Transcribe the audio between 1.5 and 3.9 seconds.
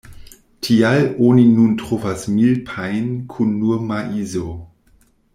nun trovas "milpa"-jn kun nur